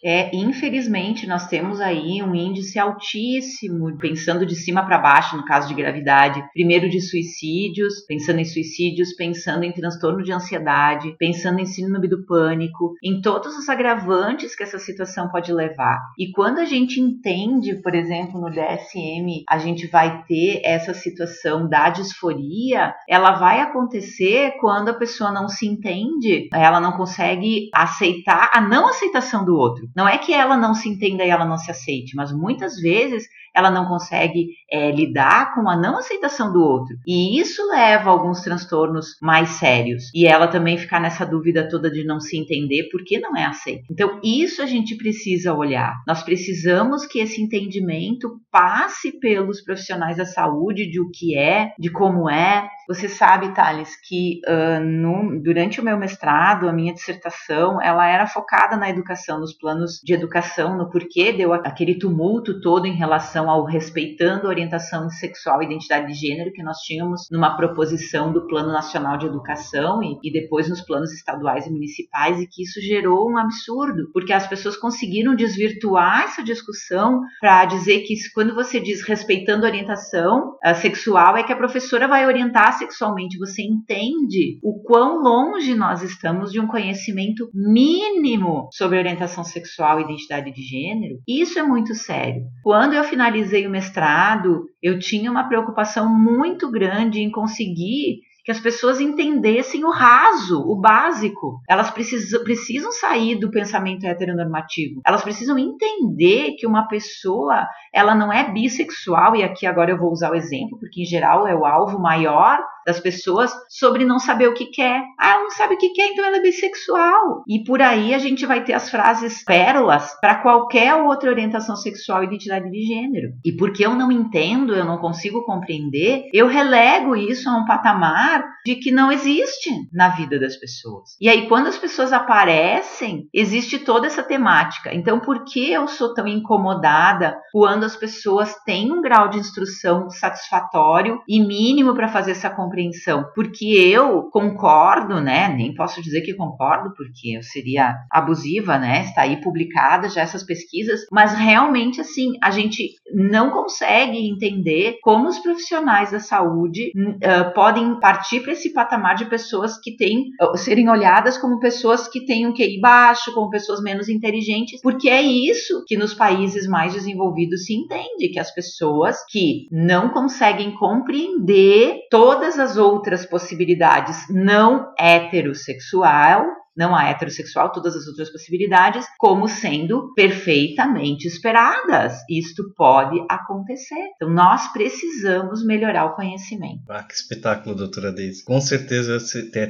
É, 0.05 0.35
infelizmente, 0.35 1.29
nós 1.29 1.47
temos 1.47 1.81
aí 1.81 2.21
um 2.23 2.35
índice 2.35 2.77
altíssimo, 2.79 3.97
pensando 3.99 4.45
de 4.45 4.57
cima 4.57 4.85
para 4.85 4.99
baixo, 4.99 5.37
no 5.37 5.45
caso 5.45 5.69
de 5.69 5.75
gravidade, 5.75 6.43
primeiro 6.53 6.91
de 6.91 7.01
suicídios, 7.01 8.05
pensando 8.07 8.41
em 8.41 8.45
suicídios, 8.45 9.15
pensando 9.15 9.63
em 9.63 9.73
transtorno 9.73 10.23
de 10.25 10.33
ansiedade, 10.33 11.15
pensando 11.19 11.61
em 11.61 11.67
síndrome 11.67 12.09
do 12.09 12.27
pânico, 12.27 12.95
em 13.03 13.21
todos 13.21 13.57
os 13.57 13.69
agravantes 13.69 14.57
que 14.57 14.65
essa 14.65 14.79
situação 14.79 15.29
pode 15.29 15.53
levar. 15.53 16.01
E 16.19 16.33
quando 16.33 16.59
a 16.59 16.65
gente 16.65 17.01
entende, 17.01 17.81
por 17.81 17.95
exemplo, 17.95 18.41
no 18.41 18.51
DSM, 18.51 19.45
a 19.49 19.59
gente 19.59 19.87
vai 19.87 20.25
ter 20.25 20.63
essa 20.65 20.93
situação 20.93 21.69
da 21.69 21.91
disforia, 21.91 22.93
ela 23.09 23.33
vai 23.33 23.61
acontecer 23.61 24.57
quando 24.61 24.89
a 24.89 24.95
pessoa 24.95 25.31
não 25.31 25.49
se 25.49 25.67
entende, 25.67 26.49
ela 26.53 26.81
não 26.81 26.93
consegue 26.93 27.69
aceitar 27.73 28.51
a 28.53 28.61
não 28.61 28.89
aceitação 28.89 29.45
do 29.45 29.55
outro. 29.55 29.92
Não 29.95 30.09
é 30.09 30.19
que 30.19 30.33
ela 30.33 30.57
não 30.57 30.75
se 30.75 30.89
entenda 30.89 31.25
e 31.25 31.31
ela 31.31 31.45
não 31.45 31.59
se 31.59 31.71
aceite, 31.71 32.17
mas 32.17 32.33
muitas 32.33 32.77
vezes 32.77 33.29
ela 33.55 33.71
não 33.71 33.87
consegue 33.87 34.49
é, 34.71 34.91
lidar 34.91 35.55
com 35.55 35.69
a 35.69 35.77
não 35.77 35.99
aceitação 35.99 36.53
do 36.53 36.61
outro. 36.61 36.97
E 37.07 37.39
isso 37.41 37.67
leva 37.69 38.11
a 38.11 38.13
alguns 38.13 38.41
transtornos 38.41 39.17
mais 39.21 39.51
sérios. 39.51 40.05
E 40.15 40.27
ela 40.27 40.49
também 40.49 40.79
ficar 40.79 41.01
nessa 41.01 41.25
dúvida 41.25 41.69
toda 41.69 41.91
de 41.91 42.05
não 42.05 42.21
se 42.21 42.37
entender 42.37 42.89
porque 42.91 43.19
não 43.19 43.37
é 43.37 43.45
aceita. 43.45 43.85
Então, 43.91 44.21
isso 44.23 44.63
a 44.63 44.67
gente 44.67 44.97
precisa 44.97 45.55
olhar. 45.55 45.95
Nós 46.07 46.23
precisamos 46.23 47.07
que 47.07 47.19
esse 47.19 47.43
entendimento 47.43 48.41
passe 48.51 49.19
pelos 49.19 49.63
profissionais 49.63 50.17
da 50.17 50.27
saúde 50.27 50.91
de 50.91 51.01
o 51.01 51.11
que 51.11 51.37
é, 51.37 51.73
de 51.79 51.91
como 51.91 52.29
é. 52.29 52.69
Você 52.89 53.09
sabe, 53.09 53.55
Thales, 53.55 53.97
que 54.09 54.41
uh, 54.47 54.81
no, 54.81 55.41
durante 55.43 55.81
o 55.81 55.85
meu 55.85 55.97
mestrado, 55.97 56.69
a 56.69 56.73
minha 56.73 56.93
dissertação, 56.93 57.81
ela 57.81 58.07
era 58.07 58.27
focada 58.27 58.77
na 58.77 58.91
educação, 58.91 59.41
nos 59.41 59.57
planos 59.57 60.01
de 60.03 60.13
educação, 60.13 60.77
no 60.77 60.91
porquê 60.91 61.33
deu 61.33 61.53
aquele 61.53 61.99
tumulto 61.99 62.61
todo 62.61 62.87
em 62.87 62.95
relação 62.95 63.42
relação 63.43 63.51
ao 63.51 63.65
respeitando 63.65 64.47
a 64.47 64.51
orientação 64.51 65.09
sexual 65.11 65.63
e 65.63 65.67
identidade 65.67 66.07
de 66.07 66.15
gênero 66.15 66.53
que 66.53 66.63
nós 66.63 66.79
tínhamos 66.79 67.29
numa 67.31 67.57
proposição 67.57 68.33
do 68.33 68.47
Plano 68.47 68.73
Nacional 68.73 69.19
de 69.19 69.27
Educação 69.27 70.03
e, 70.03 70.19
e 70.23 70.33
depois 70.33 70.69
nos 70.69 70.81
planos 70.81 71.13
estaduais 71.13 71.67
e 71.67 71.71
municipais 71.71 72.41
e 72.41 72.47
que 72.47 72.63
isso 72.63 72.81
gerou 72.81 73.31
um 73.31 73.39
absurdo, 73.39 74.11
porque 74.13 74.33
as 74.33 74.47
pessoas 74.47 74.77
conseguiram 74.77 75.35
desvirtuar 75.35 76.25
essa 76.25 76.43
discussão 76.43 77.21
para 77.41 77.65
dizer 77.65 78.01
que 78.01 78.15
quando 78.35 78.55
você 78.55 78.81
diz 78.81 79.03
respeitando 79.03 79.65
a 79.65 79.69
orientação 79.69 80.57
a 80.63 80.75
sexual 80.75 81.37
é 81.37 81.43
que 81.43 81.53
a 81.53 81.57
professora 81.57 82.07
vai 82.07 82.27
orientar 82.27 82.79
sexualmente, 82.79 83.39
você 83.39 83.63
entende 83.63 84.59
o 84.63 84.83
quão 84.83 85.23
longe 85.23 85.75
nós 85.75 86.03
estamos 86.03 86.53
de 86.53 86.61
um 86.61 86.67
conhecimento 86.67 87.49
mínimo 87.55 88.69
sobre 88.73 88.99
orientação 88.99 89.45
sexual 89.45 90.01
e 90.01 90.05
identidade 90.05 90.53
de 90.53 90.63
gênero. 90.63 91.19
Isso 91.27 91.59
é 91.59 91.63
muito 91.63 91.95
sério. 91.95 92.43
Quando 92.63 92.95
eu 92.95 93.05
finalizei 93.05 93.32
finalizei 93.33 93.67
o 93.67 93.71
mestrado, 93.71 94.69
eu 94.83 94.99
tinha 94.99 95.31
uma 95.31 95.49
preocupação 95.49 96.09
muito 96.09 96.71
grande 96.71 97.21
em 97.21 97.31
conseguir 97.31 98.21
que 98.45 98.51
as 98.51 98.61
pessoas 98.61 99.01
entendessem 99.01 99.85
o 99.85 99.91
raso, 99.91 100.61
o 100.61 100.77
básico. 100.81 101.61
Elas 101.69 101.91
precisam, 101.91 102.43
precisam 102.43 102.93
sair 102.93 103.37
do 103.37 103.51
pensamento 103.51 104.05
heteronormativo. 104.05 105.01
Elas 105.07 105.23
precisam 105.23 105.59
entender 105.59 106.57
que 106.59 106.67
uma 106.67 106.89
pessoa, 106.89 107.67
ela 107.93 108.15
não 108.15 108.33
é 108.33 108.51
bissexual, 108.51 109.37
e 109.37 109.43
aqui 109.43 109.67
agora 109.67 109.91
eu 109.91 109.99
vou 109.99 110.11
usar 110.11 110.31
o 110.31 110.35
exemplo, 110.35 110.79
porque 110.79 111.03
em 111.03 111.07
geral 111.07 111.47
é 111.47 111.55
o 111.55 111.65
alvo 111.65 111.99
maior 111.99 112.59
das 112.85 112.99
pessoas 112.99 113.53
sobre 113.69 114.05
não 114.05 114.19
saber 114.19 114.49
o 114.49 114.55
que 114.55 114.67
quer. 114.67 115.03
Ah, 115.19 115.33
ela 115.33 115.43
não 115.45 115.51
sabe 115.51 115.75
o 115.75 115.79
que 115.79 115.91
quer, 115.91 116.09
então 116.09 116.25
ela 116.25 116.39
é 116.39 116.43
bissexual. 116.43 117.45
E 117.47 117.63
por 117.63 117.81
aí 117.81 118.15
a 118.15 118.19
gente 118.19 118.45
vai 118.45 118.65
ter 118.65 118.73
as 118.73 118.91
frases 118.91 119.45
pérolas 119.45 120.19
para 120.21 120.37
qualquer 120.37 120.95
outra 120.95 121.31
orientação 121.31 121.77
sexual 121.77 122.23
e 122.23 122.27
identidade 122.27 122.71
de 122.71 122.83
gênero. 122.83 123.35
E 123.45 123.53
porque 123.53 123.85
eu 123.85 123.95
não 123.95 124.11
entendo, 124.11 124.75
eu 124.75 124.85
não 124.85 124.99
consigo 124.99 125.45
compreender, 125.45 126.29
eu 126.33 126.47
relego 126.47 127.15
isso 127.15 127.49
a 127.49 127.57
um 127.57 127.65
patamar 127.65 128.32
de 128.65 128.77
que 128.77 128.91
não 128.91 129.11
existe 129.11 129.71
na 129.93 130.11
vida 130.11 130.39
das 130.39 130.57
pessoas. 130.57 131.17
E 131.21 131.29
aí, 131.29 131.49
quando 131.49 131.67
as 131.67 131.79
pessoas 131.79 132.12
aparecem, 132.12 133.29
existe 133.33 133.79
toda 133.79 134.07
essa 134.07 134.23
temática. 134.23 134.95
Então, 134.95 135.21
por 135.21 135.45
que 135.45 135.73
eu 135.73 135.89
sou 135.89 136.15
tão 136.15 136.27
incomodada 136.27 137.37
quando 137.53 137.85
as 137.85 137.97
pessoas 137.97 138.55
têm 138.65 138.93
um 138.93 139.01
grau 139.01 139.29
de 139.29 139.39
instrução 139.39 140.09
satisfatório 140.11 141.21
e 141.29 141.41
mínimo 141.41 141.95
para 141.95 142.09
fazer 142.09 142.33
essa 142.33 142.51
compreensão? 142.51 143.25
Porque 143.35 143.67
eu 143.67 144.29
concordo, 144.31 145.21
né? 145.21 145.49
Nem 145.49 145.75
posso 145.75 146.03
dizer 146.03 146.23
que 146.23 146.35
concordo, 146.35 146.95
porque 146.97 147.37
eu 147.37 147.43
seria 147.43 147.95
abusiva, 148.11 148.79
né? 148.79 149.03
Está 149.03 149.23
aí 149.23 149.41
publicada 149.41 150.09
já 150.09 150.23
essas 150.23 150.43
pesquisas, 150.43 151.01
mas 151.11 151.35
realmente, 151.35 152.01
assim, 152.01 152.33
a 152.43 152.51
gente 152.51 152.95
não 153.15 153.51
consegue 153.51 154.29
entender 154.29 154.99
como 155.03 155.29
os 155.29 155.39
profissionais 155.39 156.11
da 156.11 156.21
saúde 156.21 156.93
uh, 156.97 157.53
podem 157.55 157.99
partir 158.23 158.41
para 158.41 158.52
esse 158.52 158.73
patamar 158.73 159.17
de 159.17 159.25
pessoas 159.25 159.81
que 159.81 159.97
têm, 159.97 160.31
serem 160.55 160.88
olhadas 160.88 161.37
como 161.37 161.59
pessoas 161.59 162.07
que 162.07 162.25
têm 162.25 162.47
um 162.47 162.55
QI 162.55 162.81
baixo, 162.81 163.35
como 163.35 163.50
pessoas 163.50 163.83
menos 163.83 164.09
inteligentes, 164.09 164.81
porque 164.81 165.09
é 165.09 165.21
isso 165.21 165.85
que 165.87 165.97
nos 165.97 166.14
países 166.14 166.69
mais 166.69 166.95
desenvolvidos 166.95 167.67
se 167.67 167.75
entende, 167.75 168.29
que 168.33 168.38
as 168.38 168.55
pessoas 168.55 169.17
que 169.29 169.67
não 169.73 170.11
conseguem 170.11 170.73
compreender 170.76 172.02
todas 172.09 172.61
as 172.61 172.76
outras 172.76 173.26
possibilidades 173.26 174.17
não 174.31 174.93
heterossexual 174.97 176.47
não 176.76 176.95
a 176.95 177.05
heterossexual, 177.05 177.73
todas 177.73 177.95
as 177.95 178.07
outras 178.07 178.31
possibilidades, 178.31 179.07
como 179.19 179.49
sendo 179.49 180.12
perfeitamente 180.14 181.29
esperadas. 181.29 182.19
Isto 182.29 182.73
pode 182.76 183.19
acontecer. 183.29 184.11
Então, 184.17 184.31
nós 184.31 184.73
precisamos 184.73 185.64
melhorar 185.64 186.07
o 186.07 186.14
conhecimento. 186.14 186.81
Ah, 186.88 187.02
que 187.02 187.14
espetáculo, 187.14 187.75
doutora 187.75 188.12
Deise. 188.12 188.45
Com 188.45 188.61
certeza 188.61 189.19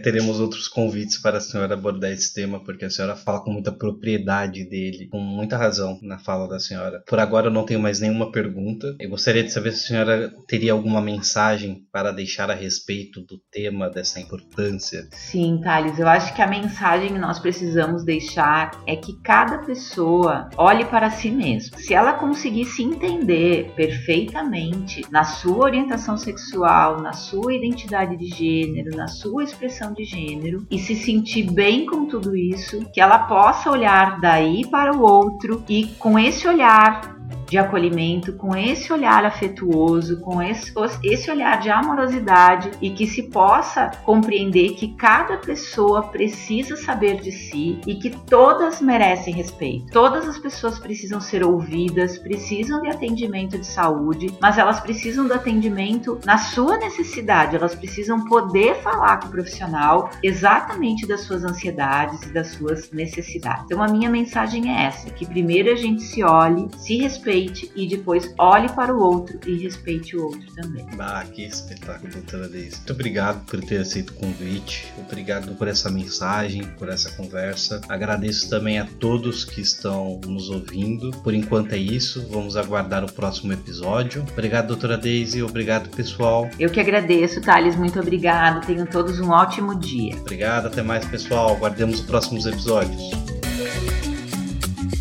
teremos 0.03 0.41
outros 0.41 0.69
convites 0.69 1.19
para 1.19 1.39
a 1.39 1.41
senhora 1.41 1.75
abordar 1.75 2.11
esse 2.11 2.33
tema, 2.33 2.63
porque 2.63 2.85
a 2.85 2.91
senhora 2.91 3.17
fala 3.17 3.41
com 3.41 3.53
muita 3.53 3.73
propriedade 3.73 4.65
dele, 4.69 5.09
com 5.09 5.19
muita 5.19 5.57
razão 5.57 5.99
na 6.03 6.19
fala 6.19 6.49
da 6.49 6.61
senhora. 6.61 7.03
Por 7.07 7.19
agora, 7.19 7.47
eu 7.47 7.53
não 7.53 7.65
tenho 7.65 7.81
mais 7.81 8.01
nenhuma 8.01 8.31
pergunta. 8.31 8.95
Eu 8.99 9.11
gostaria 9.11 9.43
de 9.43 9.51
saber 9.53 9.73
se 9.73 9.85
a 9.85 9.89
senhora 9.89 10.33
teria 10.47 10.73
alguma 10.73 11.01
mensagem 11.01 11.87
para 11.91 12.13
deixar 12.13 12.51
a 12.51 12.55
respeito 12.55 13.21
do 13.23 13.39
tema, 13.51 13.91
dessa 13.91 14.21
importância. 14.21 15.09
Sim, 15.13 15.61
Thales, 15.63 15.99
eu 15.99 16.09
acho 16.09 16.35
que 16.35 16.43
a 16.43 16.47
mensagem 16.93 17.13
que 17.13 17.19
nós 17.19 17.39
precisamos 17.39 18.05
deixar 18.05 18.73
é 18.87 18.95
que 18.97 19.15
cada 19.23 19.59
pessoa 19.59 20.49
olhe 20.57 20.85
para 20.85 21.11
si 21.11 21.31
mesma. 21.31 21.79
Se 21.79 21.95
ela 21.95 22.13
conseguir 22.13 22.67
se 22.67 22.83
entender 22.83 23.73
perfeitamente 23.75 25.03
na 25.11 25.25
sua 25.25 25.65
orientação 25.65 26.17
sexual, 26.17 27.01
na 27.01 27.13
sua 27.13 27.55
identidade 27.55 28.17
de 28.17 28.27
gênero, 28.27 28.97
na 28.97 29.09
sua 29.09 29.45
expressão 29.45 29.93
de 29.93 30.05
gênero 30.05 30.67
e 30.71 30.79
se 30.79 30.95
sentir 30.95 31.51
bem 31.51 31.87
com 31.87 32.07
tudo 32.07 32.37
isso, 32.37 32.85
que 32.93 33.01
ela 33.01 33.21
possa 33.21 33.71
olhar 33.71 34.21
daí 34.21 34.67
para 34.69 34.95
o 34.95 35.03
outro 35.03 35.65
e 35.69 35.87
com 35.99 36.19
esse 36.19 36.47
olhar 36.47 37.12
de 37.53 37.59
acolhimento, 37.59 38.33
com 38.33 38.57
esse 38.57 38.91
olhar 38.91 39.27
afetuoso, 39.27 40.19
com 40.23 40.43
esse, 40.43 40.73
esse 41.05 41.31
olhar 41.31 41.61
de 41.61 41.69
amorosidade 41.69 42.71
e 42.81 42.89
que 42.89 43.07
se 43.07 43.25
possa 43.25 43.91
compreender 44.07 44.71
que 44.71 44.95
cada 44.95 45.37
pessoa 45.37 46.05
precisa 46.05 46.77
saber 46.77 47.21
de 47.21 47.31
si 47.31 47.79
e 47.87 47.97
que 47.97 48.09
todas 48.09 48.81
merecem 48.81 49.35
respeito. 49.35 49.93
Todas 49.93 50.27
as 50.27 50.39
pessoas 50.39 50.79
precisam 50.79 51.21
ser 51.21 51.45
ouvidas, 51.45 52.17
precisam 52.17 52.81
de 52.81 52.89
atendimento 52.89 53.59
de 53.59 53.67
saúde, 53.67 54.35
mas 54.41 54.57
elas 54.57 54.81
precisam 54.81 55.27
do 55.27 55.35
atendimento 55.35 56.19
na 56.25 56.39
sua 56.39 56.79
necessidade, 56.79 57.55
elas 57.55 57.75
precisam 57.75 58.25
poder 58.25 58.77
falar 58.77 59.21
com 59.21 59.27
o 59.27 59.31
profissional 59.31 60.09
exatamente 60.23 61.07
das 61.07 61.21
suas 61.21 61.45
ansiedades 61.45 62.23
e 62.23 62.33
das 62.33 62.49
suas 62.53 62.91
necessidades. 62.93 63.65
Então 63.67 63.83
a 63.83 63.89
minha 63.89 64.09
mensagem 64.09 64.75
é 64.75 64.87
essa, 64.87 65.11
que 65.11 65.27
primeiro 65.27 65.71
a 65.71 65.77
gente 65.77 66.01
se 66.01 66.25
olhe, 66.25 66.67
se 66.79 66.97
respeite 66.97 67.42
respeite 67.43 67.71
e 67.75 67.87
depois 67.87 68.33
olhe 68.39 68.69
para 68.71 68.95
o 68.95 69.01
outro 69.01 69.39
e 69.47 69.59
respeite 69.59 70.17
o 70.17 70.25
outro 70.25 70.55
também. 70.55 70.87
Ah, 70.99 71.25
que 71.31 71.43
espetáculo, 71.43 72.13
doutora 72.13 72.49
Deise. 72.49 72.77
Muito 72.77 72.93
obrigado 72.93 73.45
por 73.47 73.61
ter 73.61 73.81
aceito 73.81 74.11
o 74.11 74.15
convite, 74.15 74.93
obrigado 74.99 75.55
por 75.57 75.69
essa 75.69 75.91
mensagem, 75.91 76.65
por 76.79 76.89
essa 76.89 77.11
conversa. 77.13 77.81
Agradeço 77.89 78.49
também 78.49 78.79
a 78.79 78.87
todos 78.99 79.45
que 79.45 79.61
estão 79.61 80.21
nos 80.27 80.51
ouvindo. 80.51 81.11
Por 81.23 81.35
enquanto 81.35 81.73
é 81.73 81.79
isso, 81.79 82.27
vamos 82.31 82.57
aguardar 82.57 83.05
o 83.05 83.13
próximo 83.13 83.53
episódio. 83.53 84.25
Obrigado, 84.33 84.69
doutora 84.69 84.97
Deise, 84.97 85.43
obrigado, 85.43 85.89
pessoal. 85.91 86.49
Eu 86.59 86.71
que 86.71 86.81
agradeço, 86.81 87.41
Thales, 87.41 87.77
muito 87.77 87.99
obrigado. 87.99 88.65
Tenham 88.67 88.87
todos 88.87 89.19
um 89.21 89.31
ótimo 89.31 89.79
dia. 89.79 90.17
Obrigado, 90.17 90.67
até 90.67 90.83
mais, 90.83 91.05
pessoal. 91.05 91.57
Aguardemos 91.57 92.01
os 92.01 92.07
próximos 92.07 92.47
episódios. 92.47 93.32